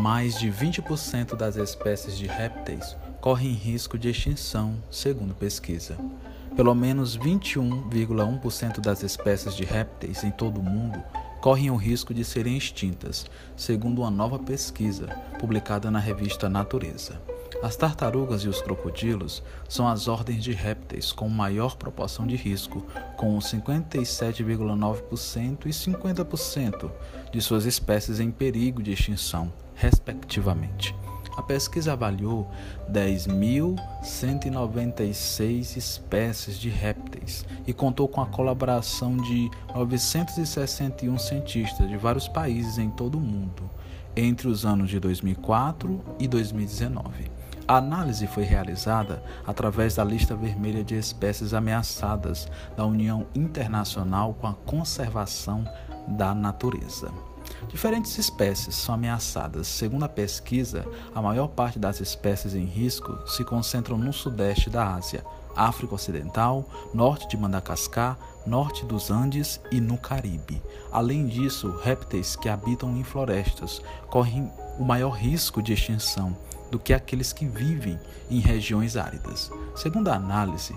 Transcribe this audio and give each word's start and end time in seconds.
mais 0.00 0.38
de 0.38 0.50
20% 0.50 1.36
das 1.36 1.56
espécies 1.56 2.16
de 2.16 2.26
répteis 2.26 2.96
correm 3.20 3.52
risco 3.52 3.98
de 3.98 4.08
extinção, 4.08 4.76
segundo 4.90 5.34
pesquisa. 5.34 5.98
Pelo 6.56 6.74
menos 6.74 7.18
21,1% 7.18 8.80
das 8.80 9.02
espécies 9.02 9.54
de 9.54 9.62
répteis 9.62 10.24
em 10.24 10.30
todo 10.30 10.58
o 10.58 10.62
mundo 10.62 11.02
correm 11.42 11.70
o 11.70 11.76
risco 11.76 12.14
de 12.14 12.24
serem 12.24 12.56
extintas, 12.56 13.26
segundo 13.54 14.00
uma 14.00 14.10
nova 14.10 14.38
pesquisa 14.38 15.06
publicada 15.38 15.90
na 15.90 15.98
revista 15.98 16.48
Natureza. 16.48 17.20
As 17.62 17.76
tartarugas 17.76 18.42
e 18.42 18.48
os 18.48 18.62
crocodilos 18.62 19.42
são 19.68 19.86
as 19.86 20.08
ordens 20.08 20.42
de 20.42 20.52
répteis 20.52 21.12
com 21.12 21.28
maior 21.28 21.76
proporção 21.76 22.26
de 22.26 22.36
risco, 22.36 22.82
com 23.18 23.38
57,9% 23.38 25.66
e 25.66 25.70
50% 25.70 26.90
de 27.30 27.40
suas 27.42 27.66
espécies 27.66 28.18
em 28.18 28.30
perigo 28.30 28.82
de 28.82 28.92
extinção, 28.92 29.52
respectivamente. 29.80 30.94
A 31.36 31.42
pesquisa 31.42 31.92
avaliou 31.94 32.48
10.196 32.92 35.76
espécies 35.76 36.58
de 36.58 36.68
répteis 36.68 37.46
e 37.66 37.72
contou 37.72 38.06
com 38.06 38.20
a 38.20 38.26
colaboração 38.26 39.16
de 39.16 39.50
961 39.74 41.18
cientistas 41.18 41.88
de 41.88 41.96
vários 41.96 42.28
países 42.28 42.76
em 42.76 42.90
todo 42.90 43.16
o 43.16 43.20
mundo 43.20 43.70
entre 44.14 44.48
os 44.48 44.66
anos 44.66 44.90
de 44.90 45.00
2004 45.00 45.98
e 46.18 46.28
2019. 46.28 47.30
A 47.66 47.76
análise 47.76 48.26
foi 48.26 48.42
realizada 48.42 49.22
através 49.46 49.94
da 49.94 50.04
lista 50.04 50.34
vermelha 50.34 50.84
de 50.84 50.96
espécies 50.96 51.54
ameaçadas 51.54 52.46
da 52.76 52.84
União 52.84 53.26
Internacional 53.34 54.34
com 54.34 54.46
a 54.46 54.52
Conservação 54.52 55.64
da 56.06 56.34
Natureza. 56.34 57.10
Diferentes 57.68 58.18
espécies 58.18 58.74
são 58.74 58.94
ameaçadas. 58.94 59.66
Segundo 59.66 60.04
a 60.04 60.08
pesquisa, 60.08 60.86
a 61.14 61.22
maior 61.22 61.48
parte 61.48 61.78
das 61.78 62.00
espécies 62.00 62.54
em 62.54 62.64
risco 62.64 63.16
se 63.26 63.44
concentram 63.44 63.96
no 63.96 64.12
sudeste 64.12 64.70
da 64.70 64.94
Ásia, 64.94 65.24
África 65.54 65.94
Ocidental, 65.94 66.64
norte 66.94 67.28
de 67.28 67.36
Madagascar, 67.36 68.18
norte 68.46 68.84
dos 68.84 69.10
Andes 69.10 69.60
e 69.70 69.80
no 69.80 69.98
Caribe. 69.98 70.62
Além 70.90 71.26
disso, 71.26 71.70
répteis 71.82 72.36
que 72.36 72.48
habitam 72.48 72.96
em 72.96 73.04
florestas 73.04 73.82
correm 74.08 74.50
o 74.78 74.84
maior 74.84 75.10
risco 75.10 75.62
de 75.62 75.72
extinção 75.72 76.36
do 76.70 76.78
que 76.78 76.94
aqueles 76.94 77.32
que 77.32 77.44
vivem 77.44 77.98
em 78.30 78.38
regiões 78.38 78.96
áridas. 78.96 79.50
Segundo 79.74 80.08
a 80.08 80.14
análise, 80.14 80.74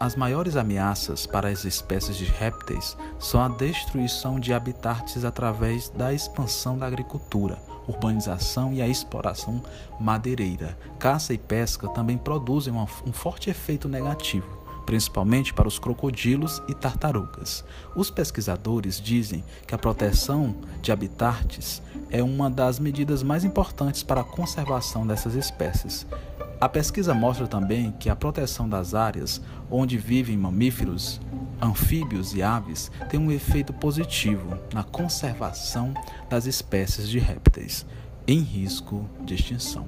as 0.00 0.16
maiores 0.16 0.56
ameaças 0.56 1.26
para 1.26 1.48
as 1.48 1.64
espécies 1.64 2.16
de 2.16 2.24
répteis 2.24 2.96
são 3.18 3.40
a 3.40 3.48
destruição 3.48 4.40
de 4.40 4.52
habitats 4.52 5.24
através 5.24 5.88
da 5.90 6.12
expansão 6.12 6.76
da 6.76 6.86
agricultura, 6.86 7.58
urbanização 7.86 8.72
e 8.72 8.82
a 8.82 8.88
exploração 8.88 9.62
madeireira. 10.00 10.76
Caça 10.98 11.32
e 11.32 11.38
pesca 11.38 11.88
também 11.88 12.18
produzem 12.18 12.74
um 12.74 13.12
forte 13.12 13.50
efeito 13.50 13.88
negativo 13.88 14.58
principalmente 14.88 15.52
para 15.52 15.68
os 15.68 15.78
crocodilos 15.78 16.62
e 16.66 16.72
tartarugas. 16.72 17.62
Os 17.94 18.10
pesquisadores 18.10 18.98
dizem 18.98 19.44
que 19.66 19.74
a 19.74 19.78
proteção 19.78 20.56
de 20.80 20.90
habitats 20.90 21.82
é 22.08 22.22
uma 22.22 22.48
das 22.48 22.78
medidas 22.78 23.22
mais 23.22 23.44
importantes 23.44 24.02
para 24.02 24.22
a 24.22 24.24
conservação 24.24 25.06
dessas 25.06 25.34
espécies. 25.34 26.06
A 26.60 26.68
pesquisa 26.68 27.14
mostra 27.14 27.46
também 27.46 27.92
que 28.00 28.10
a 28.10 28.16
proteção 28.16 28.68
das 28.68 28.92
áreas 28.92 29.40
onde 29.70 29.96
vivem 29.96 30.36
mamíferos, 30.36 31.20
anfíbios 31.62 32.34
e 32.34 32.42
aves 32.42 32.90
tem 33.08 33.20
um 33.20 33.30
efeito 33.30 33.72
positivo 33.72 34.58
na 34.74 34.82
conservação 34.82 35.94
das 36.28 36.46
espécies 36.46 37.08
de 37.08 37.20
répteis 37.20 37.86
em 38.26 38.40
risco 38.40 39.08
de 39.24 39.34
extinção. 39.34 39.86